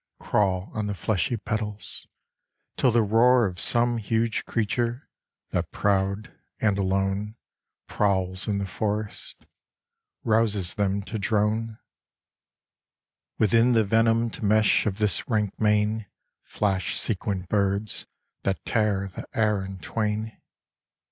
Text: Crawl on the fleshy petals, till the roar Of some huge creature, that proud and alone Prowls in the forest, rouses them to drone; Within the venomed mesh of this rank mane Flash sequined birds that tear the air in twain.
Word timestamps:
Crawl 0.19 0.71
on 0.73 0.87
the 0.87 0.95
fleshy 0.95 1.37
petals, 1.37 2.07
till 2.75 2.89
the 2.91 3.03
roar 3.03 3.45
Of 3.45 3.59
some 3.59 3.97
huge 3.99 4.45
creature, 4.45 5.07
that 5.51 5.69
proud 5.71 6.35
and 6.59 6.79
alone 6.79 7.35
Prowls 7.87 8.47
in 8.47 8.57
the 8.57 8.65
forest, 8.65 9.45
rouses 10.23 10.73
them 10.73 11.03
to 11.03 11.19
drone; 11.19 11.77
Within 13.37 13.73
the 13.73 13.83
venomed 13.83 14.41
mesh 14.41 14.87
of 14.87 14.97
this 14.97 15.29
rank 15.29 15.59
mane 15.59 16.07
Flash 16.41 16.99
sequined 16.99 17.47
birds 17.47 18.07
that 18.41 18.65
tear 18.65 19.07
the 19.07 19.27
air 19.37 19.63
in 19.63 19.77
twain. 19.77 20.35